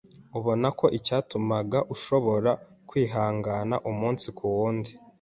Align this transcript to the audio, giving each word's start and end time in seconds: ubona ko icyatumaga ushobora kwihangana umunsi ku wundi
ubona 0.37 0.67
ko 0.79 0.85
icyatumaga 0.97 1.79
ushobora 1.93 2.51
kwihangana 2.89 3.75
umunsi 3.89 4.27
ku 4.37 4.43
wundi 4.55 4.91